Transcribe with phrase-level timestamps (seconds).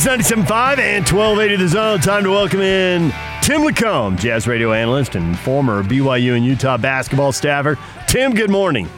[0.00, 2.00] PK's 97.5 and 1280 The Zone.
[2.00, 7.32] Time to welcome in Tim LaComb, Jazz radio analyst and former BYU and Utah basketball
[7.32, 7.78] staffer.
[8.08, 8.88] Tim, good morning.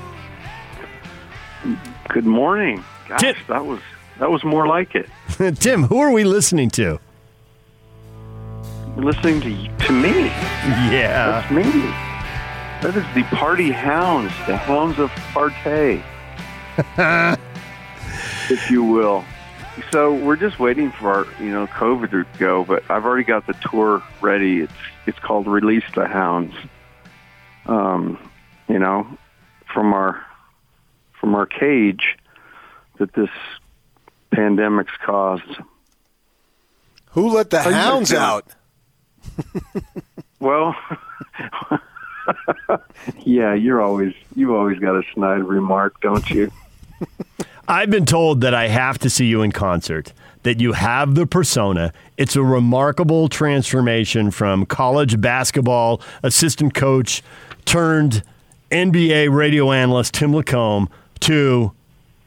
[2.09, 2.85] Good morning.
[3.09, 3.81] Gosh, Tim- that was
[4.21, 5.09] that was more like it.
[5.57, 7.01] Tim, who are we listening to?
[8.97, 10.27] Listening to to me.
[10.27, 11.43] Yeah.
[11.49, 11.63] That's me.
[12.83, 16.01] That is the Party Hounds, the Hounds of Partey,
[18.51, 19.25] if you will.
[19.91, 23.47] So we're just waiting for our, you know, COVID to go, but I've already got
[23.47, 24.61] the tour ready.
[24.61, 24.73] It's
[25.07, 26.55] it's called Release the Hounds.
[27.67, 28.19] Um,
[28.69, 29.07] you know,
[29.73, 30.25] from our
[31.21, 32.19] from our cage
[32.99, 33.31] that this
[34.31, 35.61] pandemic's caused.
[37.11, 38.47] Who let the you hounds out?
[40.41, 40.75] Well,
[43.25, 46.51] yeah, you're always you always got a snide remark, don't you?
[47.69, 51.27] I've been told that I have to see you in concert, that you have the
[51.27, 51.93] persona.
[52.17, 57.23] It's a remarkable transformation from college basketball assistant coach
[57.65, 58.23] turned
[58.71, 60.89] NBA radio analyst Tim LaComb
[61.21, 61.73] to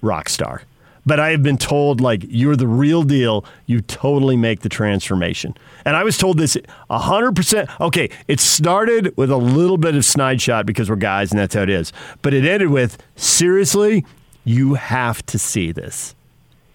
[0.01, 0.61] rock star.
[1.07, 3.45] But I have been told, like, you're the real deal.
[3.67, 5.55] You totally make the transformation.
[5.85, 6.57] And I was told this
[6.89, 7.79] 100%.
[7.79, 11.53] Okay, it started with a little bit of snide shot because we're guys and that's
[11.53, 11.93] how it is.
[12.23, 14.03] But it ended with, seriously,
[14.45, 16.15] you have to see this.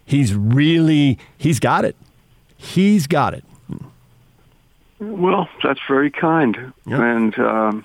[0.04, 1.96] He's really, he's got it.
[2.56, 3.44] He's got it.
[4.98, 7.02] Well, that's very kind, Yeah.
[7.02, 7.84] and um,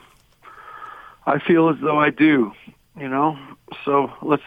[1.25, 2.51] I feel as though I do.
[2.99, 3.37] You know,
[3.83, 4.43] so let's.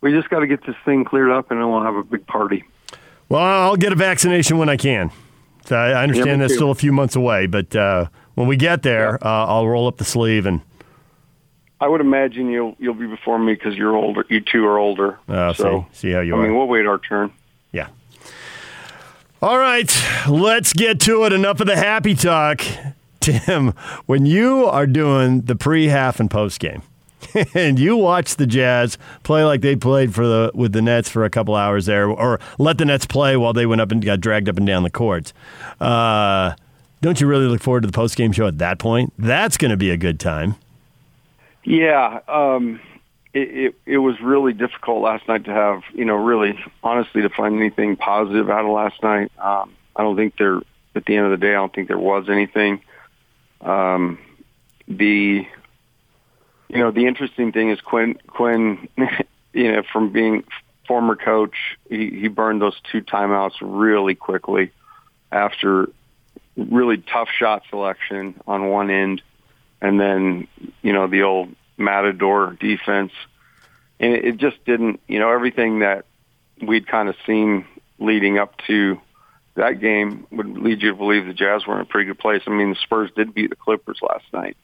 [0.00, 2.26] We just got to get this thing cleared up, and then we'll have a big
[2.26, 2.64] party.
[3.28, 5.10] Well, I'll get a vaccination when I can.
[5.64, 6.56] So I understand Yeah, that's too.
[6.58, 9.96] still a few months away, but uh, when we get there, uh, I'll roll up
[9.96, 10.60] the sleeve and
[11.80, 14.24] I would imagine you'll you'll be before me because you're older.
[14.28, 15.18] You two are older.
[15.28, 16.38] uh, so see, see how you are.
[16.38, 16.48] I are.
[16.48, 17.32] mean, we'll wait our turn.
[17.72, 17.88] Yeah.
[19.42, 19.92] All right,
[20.26, 21.32] let's get to it.
[21.32, 22.62] Enough of the happy talk.
[23.20, 23.74] Tim,
[24.06, 26.82] when you are doing the pre, half, and post game,
[27.54, 31.24] and you watch the Jazz play like they played for the with the Nets for
[31.24, 34.20] a couple hours there, or let the Nets play while they went up and got
[34.20, 35.32] dragged up and down the court,
[35.80, 36.54] uh,
[37.02, 39.12] don't you really look forward to the post game show at that point?
[39.18, 40.54] That's going to be a good time.
[41.66, 42.80] Yeah, um,
[43.34, 47.28] it, it it was really difficult last night to have you know really honestly to
[47.28, 49.32] find anything positive out of last night.
[49.36, 50.60] Um, I don't think there
[50.94, 52.82] at the end of the day I don't think there was anything.
[53.60, 54.18] Um,
[54.86, 55.44] the
[56.68, 58.88] you know the interesting thing is Quin Quin
[59.52, 60.44] you know from being
[60.86, 64.70] former coach he, he burned those two timeouts really quickly
[65.32, 65.88] after
[66.56, 69.20] really tough shot selection on one end
[69.80, 70.48] and then
[70.82, 73.12] you know the old matador defense.
[73.98, 76.04] And it, it just didn't you know everything that
[76.60, 77.66] we'd kind of seen
[77.98, 79.00] leading up to
[79.54, 82.42] that game would lead you to believe the jazz were in a pretty good place.
[82.46, 84.56] I mean the spurs did beat the clippers last night.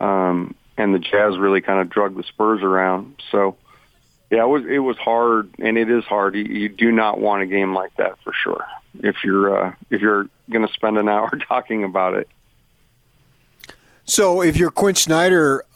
[0.00, 3.22] Um and the jazz really kind of drug the spurs around.
[3.30, 3.56] So
[4.30, 6.34] yeah it was it was hard and it is hard.
[6.34, 8.64] You, you do not want a game like that for sure
[9.00, 12.28] if you're uh if you're going to spend an hour talking about it
[14.08, 15.66] So, if you're Quin Snyder,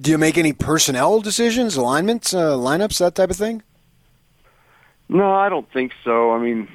[0.00, 3.62] do you make any personnel decisions, alignments, uh, lineups, that type of thing?
[5.10, 6.32] No, I don't think so.
[6.32, 6.68] I mean,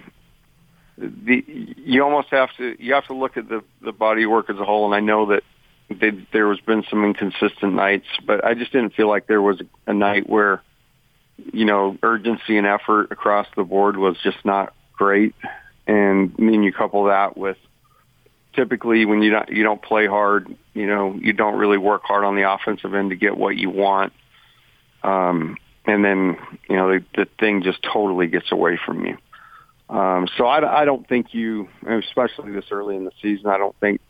[0.96, 4.58] the you almost have to you have to look at the the body work as
[4.60, 4.86] a whole.
[4.86, 5.42] And I know that
[5.90, 9.60] they, there has been some inconsistent nights, but I just didn't feel like there was
[9.88, 10.62] a night where
[11.52, 15.34] you know urgency and effort across the board was just not great.
[15.88, 17.58] And I mean, you couple that with
[18.56, 22.24] typically when you don't you don't play hard, you know, you don't really work hard
[22.24, 24.14] on the offensive end to get what you want.
[25.04, 26.38] Um, and then
[26.70, 29.18] you know the, the thing just totally gets away from you.
[29.88, 33.76] Um, so I, I don't think you, especially this early in the season, I don't
[33.80, 34.02] think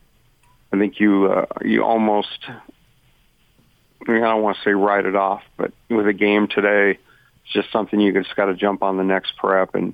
[0.71, 5.15] I think you uh, you almost I, mean, I don't want to say write it
[5.15, 8.97] off, but with a game today, it's just something you just got to jump on
[8.97, 9.93] the next prep and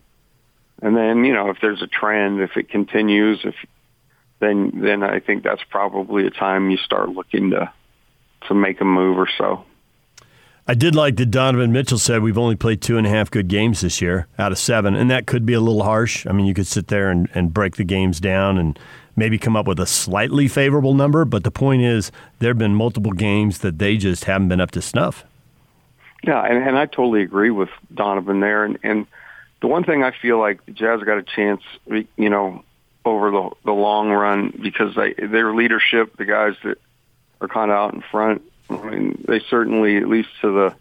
[0.81, 3.56] and then you know if there's a trend, if it continues, if
[4.41, 7.71] then then I think that's probably a time you start looking to
[8.47, 9.63] to make a move or so.
[10.67, 13.47] I did like that Donovan Mitchell said we've only played two and a half good
[13.47, 16.27] games this year out of seven, and that could be a little harsh.
[16.27, 18.77] I mean, you could sit there and, and break the games down and
[19.15, 22.75] maybe come up with a slightly favorable number, but the point is there have been
[22.75, 25.25] multiple games that they just haven't been up to snuff.
[26.23, 28.63] Yeah, and, and I totally agree with Donovan there.
[28.63, 29.07] And, and
[29.61, 31.63] the one thing I feel like the Jazz got a chance,
[32.15, 32.63] you know,
[33.03, 36.77] over the the long run because they, their leadership, the guys that
[37.39, 40.75] are kind of out in front, I mean, they certainly, at least to the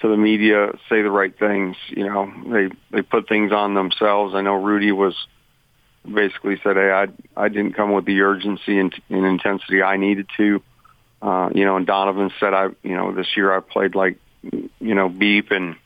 [0.00, 1.76] to the media, say the right things.
[1.88, 4.34] You know, they they put things on themselves.
[4.34, 5.14] I know Rudy was
[6.10, 10.28] basically said, "Hey, I I didn't come with the urgency and, and intensity I needed
[10.36, 10.62] to."
[11.22, 14.94] Uh, you know, and Donovan said, "I you know this year I played like you
[14.94, 15.76] know beep and."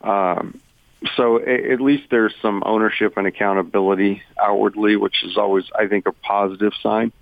[0.00, 0.60] Um,
[1.16, 6.12] so at least there's some ownership and accountability outwardly, which is always, I think, a
[6.12, 7.12] positive sign.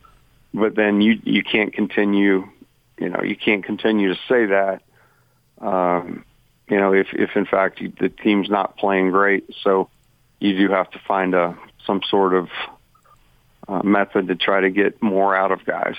[0.53, 2.49] But then you you can't continue,
[2.99, 4.83] you know, you can't continue to say that,
[5.61, 6.25] um,
[6.69, 9.45] you know, if if in fact you, the team's not playing great.
[9.63, 9.89] So
[10.41, 11.57] you do have to find a
[11.87, 12.49] some sort of
[13.69, 15.97] uh, method to try to get more out of guys.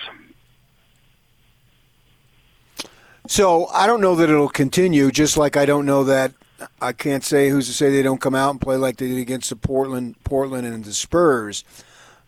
[3.27, 5.11] So I don't know that it'll continue.
[5.11, 6.33] Just like I don't know that
[6.81, 9.19] I can't say who's to say they don't come out and play like they did
[9.19, 11.63] against the Portland, Portland and the Spurs.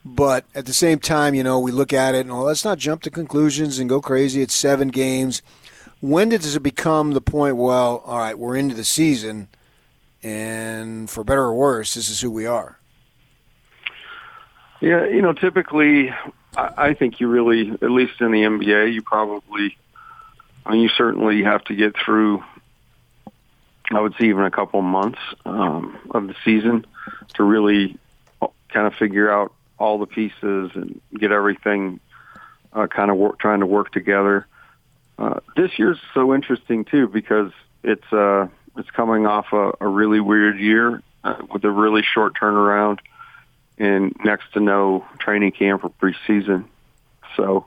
[0.05, 2.77] But at the same time, you know, we look at it and well, let's not
[2.77, 4.41] jump to conclusions and go crazy.
[4.41, 5.41] It's seven games.
[6.01, 7.55] When does it become the point?
[7.55, 9.47] Well, all right, we're into the season,
[10.21, 12.77] and for better or worse, this is who we are.
[14.81, 16.13] Yeah, you know, typically,
[16.57, 19.77] I think you really, at least in the NBA, you probably,
[20.65, 22.43] I mean, you certainly have to get through
[23.97, 26.85] I would say even a couple months um, of the season
[27.35, 27.97] to really
[28.69, 31.99] kind of figure out all the pieces and get everything
[32.73, 34.47] uh, kind of work, trying to work together.
[35.17, 37.51] Uh, this year's so interesting too because
[37.83, 38.47] it's uh,
[38.77, 42.99] it's coming off a, a really weird year uh, with a really short turnaround
[43.77, 46.65] and next to no training camp or preseason.
[47.35, 47.65] So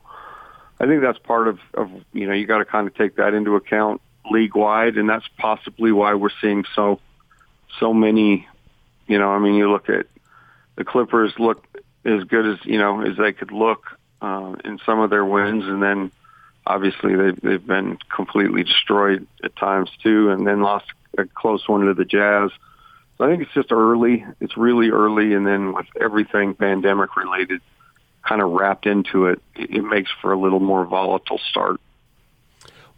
[0.80, 3.34] I think that's part of, of you know you got to kind of take that
[3.34, 4.00] into account
[4.30, 7.00] league wide, and that's possibly why we're seeing so
[7.78, 8.46] so many.
[9.06, 10.06] You know, I mean, you look at
[10.76, 11.64] the Clippers look
[12.04, 15.64] as good as you know as they could look uh, in some of their wins,
[15.64, 16.10] and then
[16.66, 20.86] obviously they've they've been completely destroyed at times too, and then lost
[21.18, 22.50] a close one to the Jazz.
[23.18, 24.24] So I think it's just early.
[24.40, 27.60] It's really early, and then with everything pandemic related
[28.26, 31.80] kind of wrapped into it, it makes for a little more volatile start.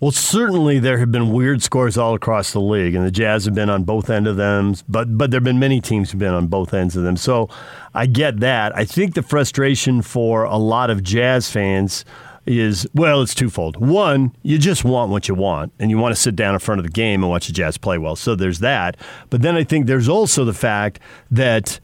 [0.01, 3.55] Well, certainly there have been weird scores all across the league, and the Jazz have
[3.55, 4.77] been on both ends of them.
[4.89, 7.17] But but there have been many teams who've been on both ends of them.
[7.17, 7.49] So
[7.95, 8.77] I get that.
[8.77, 12.05] I think the frustration for a lot of Jazz fans
[12.47, 13.77] is well, it's twofold.
[13.77, 16.79] One, you just want what you want, and you want to sit down in front
[16.79, 18.15] of the game and watch the Jazz play well.
[18.15, 18.97] So there's that.
[19.31, 21.01] But then I think there's also the fact
[21.33, 21.81] that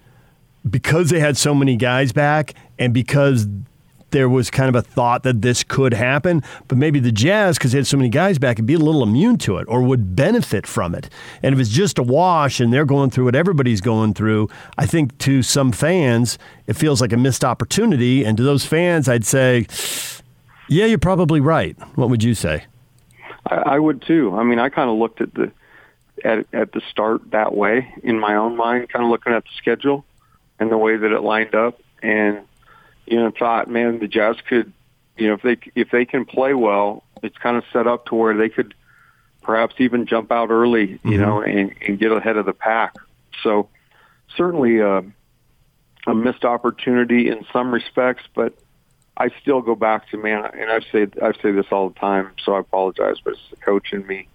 [0.70, 3.48] because they had so many guys back, and because
[4.14, 7.72] there was kind of a thought that this could happen, but maybe the Jazz, because
[7.72, 10.14] they had so many guys back, would be a little immune to it or would
[10.14, 11.10] benefit from it.
[11.42, 14.86] And if it's just a wash and they're going through what everybody's going through, I
[14.86, 16.38] think to some fans,
[16.68, 18.24] it feels like a missed opportunity.
[18.24, 19.66] And to those fans, I'd say,
[20.68, 21.76] yeah, you're probably right.
[21.96, 22.66] What would you say?
[23.50, 24.32] I, I would too.
[24.36, 25.50] I mean, I kind of looked at the
[26.24, 29.50] at at the start that way in my own mind, kind of looking at the
[29.58, 30.04] schedule
[30.60, 32.38] and the way that it lined up, and
[33.06, 34.72] you know, thought, man, the Jazz could,
[35.16, 38.14] you know, if they if they can play well, it's kind of set up to
[38.14, 38.74] where they could
[39.42, 41.20] perhaps even jump out early, you mm-hmm.
[41.20, 42.94] know, and, and get ahead of the pack.
[43.42, 43.68] So
[44.36, 45.02] certainly uh,
[46.06, 48.54] a missed opportunity in some respects, but
[49.16, 52.32] I still go back to man, and I've said I say this all the time,
[52.44, 54.28] so I apologize, but it's the coach in me.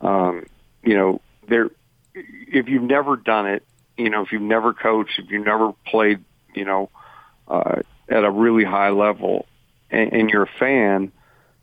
[0.00, 0.46] Um,
[0.82, 1.70] you know, there,
[2.14, 3.62] if you've never done it,
[3.96, 6.24] you know, if you've never coached, if you've never played,
[6.54, 6.90] you know,
[7.46, 9.46] uh, at a really high level
[9.90, 11.12] and, and you're a fan,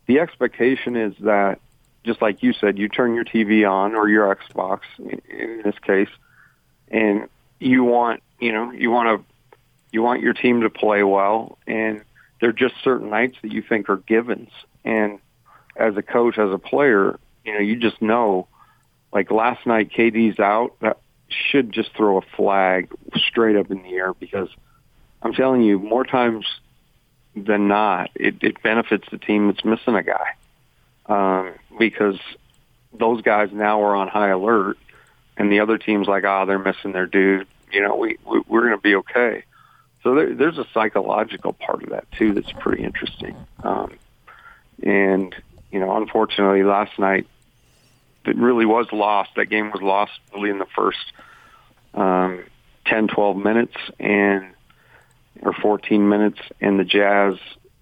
[0.07, 1.59] the expectation is that,
[2.03, 5.75] just like you said, you turn your TV on or your Xbox in, in this
[5.79, 6.09] case,
[6.89, 7.27] and
[7.59, 9.57] you want, you know, you want to,
[9.91, 12.03] you want your team to play well, and
[12.39, 14.49] there are just certain nights that you think are givens.
[14.83, 15.19] And
[15.75, 18.47] as a coach, as a player, you know, you just know,
[19.11, 20.75] like last night, KD's out.
[20.81, 20.97] That
[21.29, 24.49] should just throw a flag straight up in the air because
[25.25, 26.46] I'm telling you, more times
[27.36, 30.36] than not, it, it benefits the team that's missing a guy
[31.08, 32.20] um, because
[32.94, 34.77] those guys now are on high alert,
[35.36, 37.48] and the other team's like, ah, oh, they're missing their dude.
[37.72, 39.46] You know, we, we we're going to be okay.
[40.03, 43.36] So there, there's a psychological part of that too that's pretty interesting.
[43.63, 43.98] Um,
[44.84, 45.34] and
[45.72, 47.25] you know, unfortunately, last night
[48.25, 49.32] it really was lost.
[49.38, 51.03] That game was lost really in the first
[51.96, 52.44] um,
[52.86, 54.54] 10, 12 minutes, and
[55.41, 57.35] or 14 minutes, and the Jazz,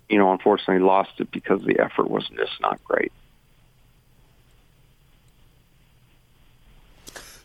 [0.10, 3.12] you know, unfortunately lost it because the effort was just not great.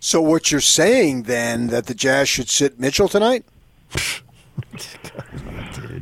[0.01, 3.45] So what you're saying then that the Jazz should sit Mitchell tonight?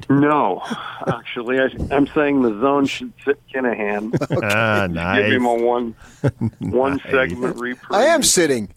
[0.09, 0.63] No,
[1.07, 4.15] actually, I, I'm saying the zone should sit Kinahan.
[4.43, 5.23] Ah, nice.
[5.25, 5.95] Give him a one
[6.61, 7.11] one Nice.
[7.11, 7.81] segment reprieve.
[7.91, 8.69] I am sitting.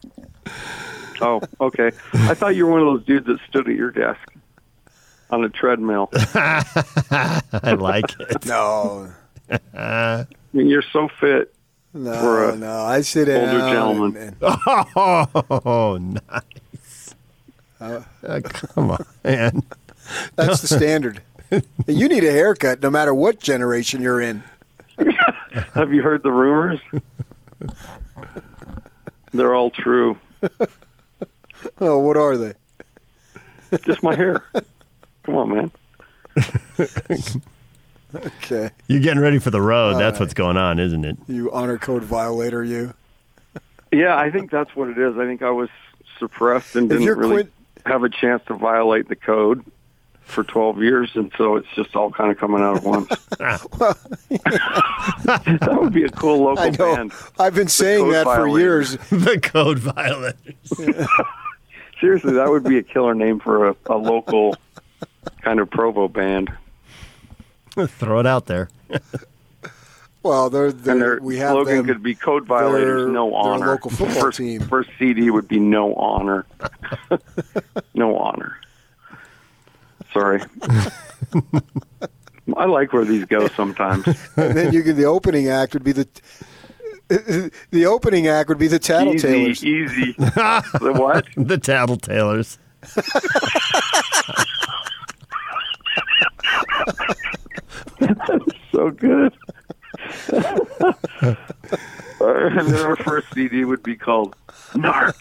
[1.20, 1.90] Oh, okay.
[2.14, 4.20] I thought you were one of those dudes that stood at your desk
[5.30, 6.10] on a treadmill.
[6.34, 8.44] I like it.
[8.46, 9.10] No,
[9.74, 11.54] I mean, you're so fit.
[11.92, 12.82] For no, a no.
[12.82, 13.48] I sit down.
[13.48, 14.16] older gentleman.
[14.16, 14.36] and-
[15.66, 17.14] Oh, nice.
[17.80, 19.62] Uh, come on, man.
[20.36, 21.22] that's the standard.
[21.88, 24.42] you need a haircut, no matter what generation you're in.
[25.74, 26.78] Have you heard the rumors?
[29.32, 30.16] They're all true.
[31.80, 32.52] Oh, what are they?
[33.82, 34.44] Just my hair.
[35.24, 35.70] Come on, man.
[38.12, 39.92] Okay, You're getting ready for the road.
[39.92, 40.20] All That's right.
[40.20, 41.16] what's going on, isn't it?
[41.28, 42.92] you honor code violator, you.
[43.92, 45.16] Yeah, I think that's what it is.
[45.16, 45.68] I think I was
[46.18, 47.52] suppressed and didn't really quit-
[47.86, 49.64] have a chance to violate the code
[50.22, 53.08] for 12 years, and so it's just all kind of coming out at once.
[53.78, 53.96] well,
[54.30, 56.96] that would be a cool local I know.
[56.96, 57.12] band.
[57.38, 58.96] I've been saying code that for years.
[59.10, 60.34] the code violators.
[62.00, 64.56] Seriously, that would be a killer name for a, a local
[65.42, 66.50] kind of Provo band.
[67.76, 68.68] Throw it out there.
[70.22, 71.86] Well, they're, they're And their we have slogan them.
[71.86, 74.60] could be "Code Violators, they're- no they're a honor." local football first, team.
[74.60, 76.44] First CD would be "No Honor."
[77.94, 78.58] no honor.
[80.12, 80.42] Sorry.
[82.54, 84.06] I like where these go sometimes.
[84.36, 86.06] and then you can, the opening act would be the
[87.70, 89.64] the opening act would be the Tattletales.
[89.64, 90.12] Easy, easy.
[90.18, 91.24] the what?
[91.34, 92.58] The Tattletales.
[98.80, 99.36] So good.
[102.18, 104.34] and then our first CD would be called
[104.70, 105.20] Narc.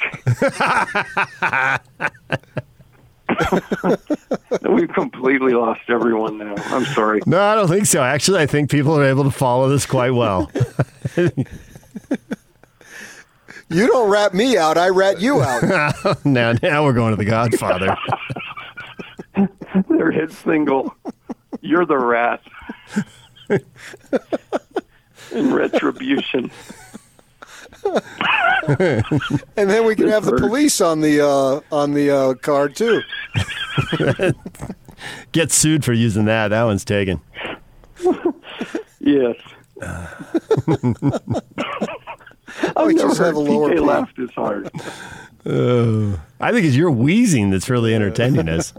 [4.69, 6.55] We've completely lost everyone now.
[6.67, 7.19] I'm sorry.
[7.25, 8.01] No, I don't think so.
[8.01, 10.49] Actually, I think people are able to follow this quite well.
[13.71, 16.25] You don't rat me out; I rat you out.
[16.25, 17.95] now, now we're going to The Godfather.
[19.87, 20.95] Their hit single,
[21.61, 22.41] You're the Rat.
[25.31, 26.51] In retribution.
[27.85, 33.01] and then we can have the police on the uh, on the uh, card too.
[35.31, 36.49] Get sued for using that.
[36.49, 37.21] That one's taken.
[38.99, 39.35] Yes.
[42.75, 43.79] I've We never just heard have a lower PK P.
[43.79, 44.69] laugh this hard.
[45.45, 48.73] I think it's your wheezing that's really entertaining us.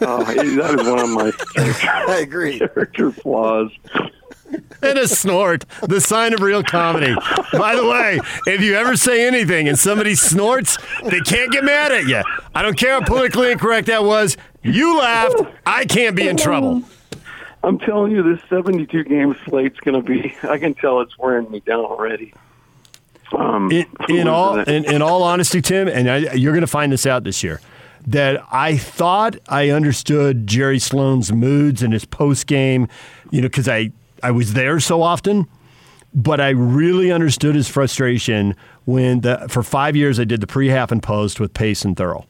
[0.00, 1.32] Oh, that is one of my
[2.08, 2.58] I agree.
[2.58, 3.70] character flaws.
[4.82, 7.14] And a snort, the sign of real comedy.
[7.52, 11.92] By the way, if you ever say anything and somebody snorts, they can't get mad
[11.92, 12.22] at you.
[12.54, 14.36] I don't care how politically incorrect that was.
[14.62, 15.42] You laughed.
[15.66, 16.82] I can't be in trouble.
[17.62, 20.34] I'm telling you, this 72 game slate's going to be.
[20.44, 22.32] I can tell it's wearing me down already.
[23.32, 26.90] Um, In, in all in, in all honesty, Tim, and I, you're going to find
[26.90, 27.60] this out this year,
[28.06, 32.88] that I thought I understood Jerry Sloan's moods and his post game,
[33.30, 35.46] you know, because I I was there so often.
[36.14, 40.68] But I really understood his frustration when the for five years I did the pre
[40.68, 42.24] half and post with Pace and Thurl,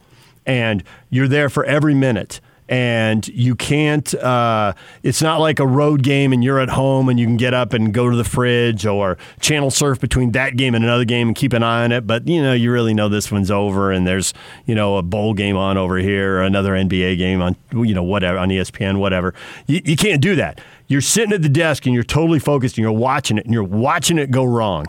[0.44, 2.40] and you're there for every minute.
[2.68, 4.12] And you can't.
[4.14, 7.54] Uh, it's not like a road game, and you're at home, and you can get
[7.54, 11.28] up and go to the fridge or channel surf between that game and another game
[11.28, 12.06] and keep an eye on it.
[12.06, 14.34] But you know, you really know this one's over, and there's
[14.66, 18.02] you know a bowl game on over here, or another NBA game on you know
[18.02, 19.32] whatever on ESPN, whatever.
[19.66, 20.60] You, you can't do that.
[20.88, 23.64] You're sitting at the desk and you're totally focused, and you're watching it, and you're
[23.64, 24.86] watching it go wrong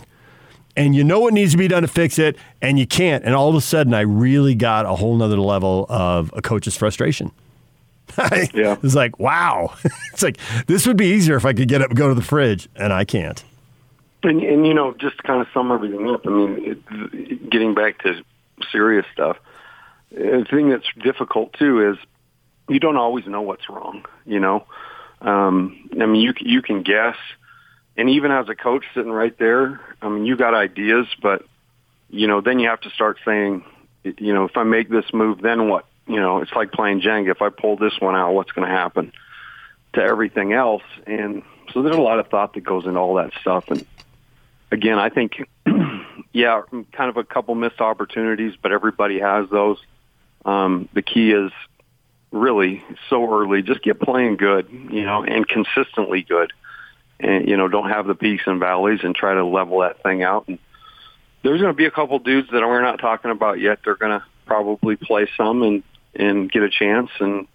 [0.80, 3.26] and you know what needs to be done to fix it, and you can't.
[3.26, 6.78] And all of a sudden, I really got a whole nother level of a coach's
[6.78, 7.32] frustration.
[8.54, 8.78] Yeah.
[8.82, 9.74] it's like, wow.
[10.14, 10.38] it's like,
[10.68, 12.92] this would be easier if I could get up and go to the fridge, and
[12.92, 13.44] I can't.
[14.24, 17.74] And, and you know, just to kind of sum everything up, I mean, it, getting
[17.74, 18.22] back to
[18.72, 19.38] serious stuff,
[20.12, 21.98] the thing that's difficult too is
[22.68, 24.06] you don't always know what's wrong.
[24.26, 24.66] You know,
[25.22, 27.16] um, I mean, you you can guess,
[27.98, 31.46] and even as a coach sitting right there, I mean, you got ideas, but
[32.10, 33.64] you know, then you have to start saying,
[34.04, 35.86] you know, if I make this move, then what?
[36.10, 37.30] You know, it's like playing Jenga.
[37.30, 39.14] If I pull this one out, what's going to happen
[39.94, 40.82] to everything else?
[41.06, 43.70] And so there's a lot of thought that goes into all that stuff.
[43.70, 43.86] And
[44.72, 45.48] again, I think,
[46.34, 49.78] yeah, kind of a couple missed opportunities, but everybody has those.
[50.46, 51.52] Um, the key is
[52.32, 56.54] really so early, just get playing good, you know, and consistently good.
[57.20, 60.24] And, you know, don't have the peaks and valleys and try to level that thing
[60.24, 60.48] out.
[60.48, 60.58] And
[61.44, 63.80] there's going to be a couple dudes that we're not talking about yet.
[63.86, 65.84] They're going to probably play some and,
[66.16, 67.10] and get a chance.
[67.20, 67.48] And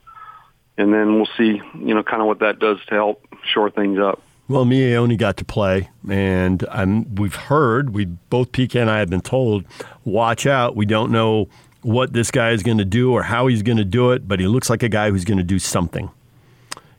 [0.76, 3.99] and then we'll see, you know, kind of what that does to help shore things
[3.99, 4.20] up.
[4.46, 8.99] Well, Miye Oni got to play, and I'm, we've heard, we both PK and I
[8.99, 9.64] have been told,
[10.04, 10.76] watch out.
[10.76, 11.49] We don't know
[11.80, 14.40] what this guy is going to do or how he's going to do it, but
[14.40, 16.11] he looks like a guy who's going to do something.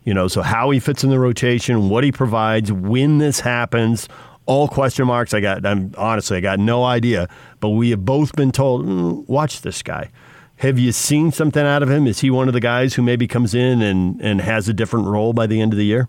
[0.03, 4.07] You know, so how he fits in the rotation, what he provides, when this happens,
[4.47, 5.33] all question marks.
[5.33, 7.27] I got, I'm honestly, I got no idea.
[7.59, 10.11] But we have both been told, mm, watch this guy.
[10.57, 12.07] Have you seen something out of him?
[12.07, 15.07] Is he one of the guys who maybe comes in and, and has a different
[15.07, 16.07] role by the end of the year?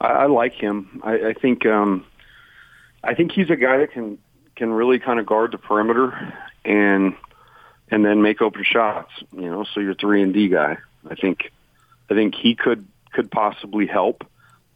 [0.00, 1.00] I, I like him.
[1.02, 2.04] I, I think um,
[3.02, 4.18] I think he's a guy that can
[4.54, 6.34] can really kind of guard the perimeter
[6.64, 7.14] and
[7.90, 9.10] and then make open shots.
[9.32, 10.78] You know, so your three and D guy.
[11.08, 11.50] I think
[12.10, 14.24] I think he could could possibly help.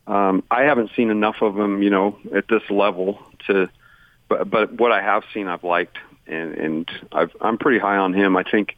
[0.06, 3.68] Um, I haven't seen enough of him, you know, at this level to,
[4.28, 8.12] but but what I have seen, I've liked, and and I've, I'm pretty high on
[8.12, 8.36] him.
[8.36, 8.76] I think,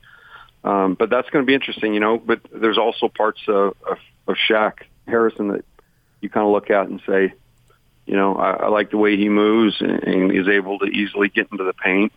[0.65, 2.19] um, but that's going to be interesting, you know.
[2.19, 5.65] But there's also parts of, of, of Shaq Harrison that
[6.21, 7.33] you kind of look at and say,
[8.07, 11.29] you know, I, I like the way he moves and, and is able to easily
[11.29, 12.13] get into the paint.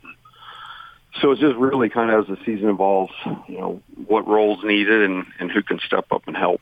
[1.19, 3.13] So it's just really kind of as the season evolves,
[3.47, 6.61] you know, what roles needed and, and who can step up and help.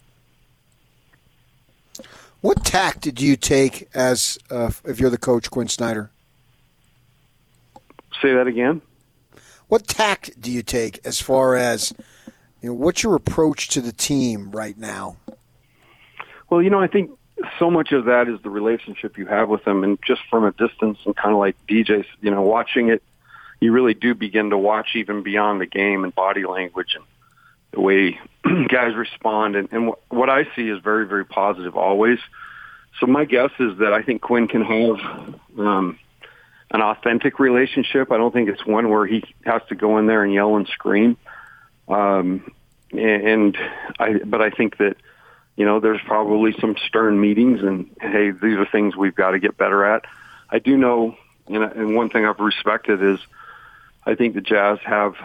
[2.41, 6.09] What tack did you take as uh, if you're the coach, Quin Snyder?
[8.21, 8.81] Say that again.
[9.67, 11.93] What tact do you take as far as
[12.61, 12.75] you know?
[12.75, 15.17] What's your approach to the team right now?
[16.49, 17.11] Well, you know, I think
[17.57, 20.51] so much of that is the relationship you have with them, and just from a
[20.51, 23.03] distance, and kind of like DJ's, you know, watching it,
[23.59, 27.03] you really do begin to watch even beyond the game and body language and
[27.71, 28.19] the way
[28.67, 29.55] guys respond.
[29.55, 32.19] And, and what I see is very, very positive always.
[32.99, 35.99] So my guess is that I think Quin can have um,
[36.71, 38.11] an authentic relationship.
[38.11, 40.67] I don't think it's one where he has to go in there and yell and
[40.67, 41.17] scream.
[41.87, 42.51] Um,
[42.91, 43.57] and
[43.99, 44.97] I, but I think that
[45.59, 49.39] you know, there's probably some stern meetings and, hey, these are things we've got to
[49.39, 50.05] get better at.
[50.49, 51.17] I do know,
[51.49, 53.19] know, and one thing I've respected is
[54.05, 55.15] I think the Jazz have,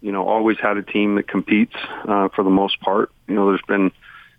[0.00, 1.74] you know, always had a team that competes
[2.08, 3.12] uh, for the most part.
[3.28, 3.92] You know, there's been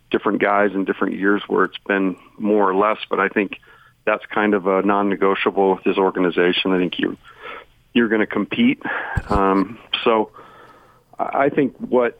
[0.10, 3.60] different guys in different years where it's been more or less, but I think
[4.08, 6.72] that's kind of a non-negotiable with this organization.
[6.72, 7.17] I think you
[7.93, 8.82] you're going to compete.
[9.30, 10.32] Um, so
[11.20, 12.20] I think what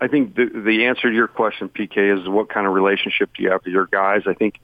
[0.00, 3.42] I think the, the answer to your question, PK, is what kind of relationship do
[3.42, 4.22] you have with your guys?
[4.26, 4.60] I think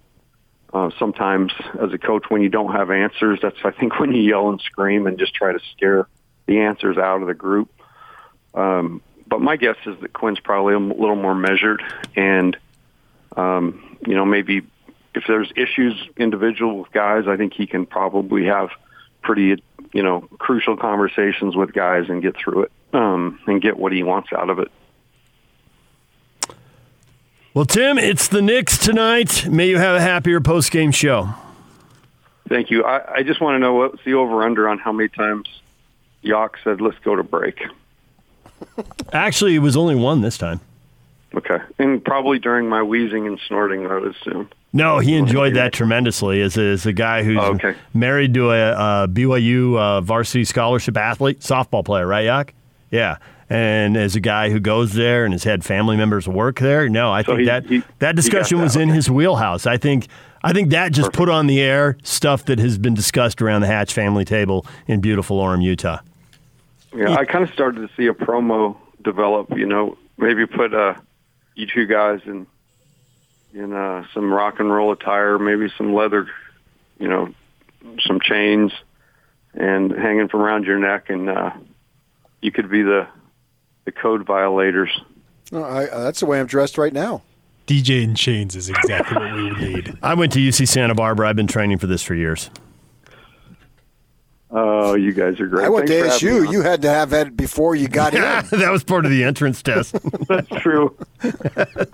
[0.73, 4.23] uh, sometimes as a coach, when you don't have answers, that's I think when you
[4.23, 6.07] yell and scream and just try to scare
[6.47, 7.69] the answers out of the group.
[8.55, 11.83] Um, but my guess is that Quin's probably a little more measured,
[12.15, 12.57] and
[13.37, 14.63] um, you know maybe
[15.15, 18.71] if there's issues individual with guys, I think he can probably have
[19.23, 23.93] pretty you know crucial conversations with guys and get through it um, and get what
[23.93, 24.71] he wants out of it.
[27.53, 29.49] Well, Tim, it's the Knicks tonight.
[29.49, 31.35] May you have a happier post game show.
[32.49, 32.85] Thank you.
[32.85, 35.49] I, I just want to know what's the over under on how many times
[36.23, 37.63] Yock said, let's go to break.
[39.13, 40.61] Actually, it was only one this time.
[41.35, 41.59] Okay.
[41.79, 44.49] And probably during my wheezing and snorting, I would assume.
[44.73, 47.75] No, he enjoyed that tremendously as a, as a guy who's oh, okay.
[47.93, 48.71] married to a,
[49.05, 52.51] a BYU uh, varsity scholarship athlete, softball player, right, Yock?
[52.91, 53.17] Yeah
[53.51, 57.11] and as a guy who goes there and has had family members work there, no,
[57.13, 58.65] I so think he, that he, that discussion that.
[58.65, 59.67] was in his wheelhouse.
[59.67, 60.07] I think
[60.43, 61.17] I think that just Perfect.
[61.17, 65.01] put on the air stuff that has been discussed around the Hatch family table in
[65.01, 65.99] beautiful Orem, Utah.
[66.95, 69.51] Yeah, I kind of started to see a promo develop.
[69.51, 70.95] You know, maybe put uh,
[71.57, 72.47] you two guys in
[73.53, 76.29] in uh, some rock and roll attire, maybe some leather,
[76.99, 77.33] you know,
[78.01, 78.73] some chains,
[79.55, 81.51] and hanging from around your neck, and uh,
[82.41, 83.07] you could be the
[83.85, 84.91] the code violators.
[85.53, 87.23] I, uh, that's the way I'm dressed right now.
[87.67, 89.99] DJ in chains is exactly what we need.
[90.03, 91.29] I went to UC Santa Barbara.
[91.29, 92.51] I've been training for this for years.
[94.53, 95.67] Oh, you guys are great.
[95.67, 96.53] I went Thanks to ASU.
[96.53, 98.21] You had to have that before you got in.
[98.59, 99.97] that was part of the entrance test.
[100.29, 100.97] That's true.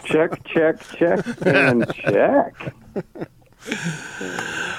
[0.04, 2.74] check, check, check, and check.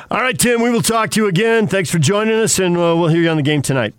[0.10, 1.68] All right, Tim, we will talk to you again.
[1.68, 3.94] Thanks for joining us, and uh, we'll hear you on the game tonight.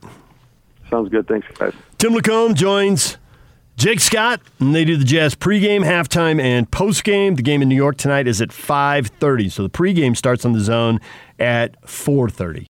[0.91, 1.29] Sounds good.
[1.29, 1.75] Thanks, guys.
[1.99, 3.17] Tim LaComb joins
[3.77, 7.37] Jake Scott, and they do the Jazz pregame, halftime, and postgame.
[7.37, 10.61] The game in New York tonight is at 5.30, so the pregame starts on the
[10.61, 11.01] zone
[11.39, 12.67] at 4.30.